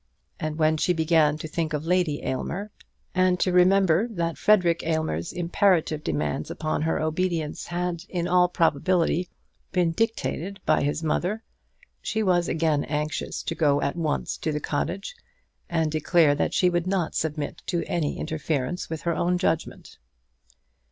And 0.39 0.57
when 0.57 0.77
she 0.77 0.93
began 0.93 1.37
to 1.37 1.47
think 1.47 1.73
of 1.73 1.85
Lady 1.85 2.23
Aylmer, 2.23 2.71
and 3.13 3.39
to 3.39 3.51
remember 3.51 4.07
that 4.07 4.35
Frederic 4.35 4.81
Aylmer's 4.83 5.31
imperative 5.31 6.03
demands 6.03 6.49
upon 6.49 6.81
her 6.81 6.99
obedience 6.99 7.67
had, 7.67 8.05
in 8.09 8.27
all 8.27 8.49
probability, 8.49 9.29
been 9.71 9.91
dictated 9.91 10.59
by 10.65 10.81
his 10.81 11.03
mother, 11.03 11.43
she 12.01 12.23
was 12.23 12.47
again 12.49 12.83
anxious 12.85 13.43
to 13.43 13.53
go 13.53 13.79
at 13.83 13.95
once 13.95 14.37
to 14.39 14.51
the 14.51 14.59
cottage, 14.59 15.15
and 15.69 15.91
declare 15.91 16.33
that 16.33 16.55
she 16.55 16.67
would 16.67 16.87
not 16.87 17.13
submit 17.13 17.61
to 17.67 17.83
any 17.85 18.17
interference 18.17 18.89
with 18.89 19.03
her 19.03 19.13
own 19.15 19.37
judgment. 19.37 19.99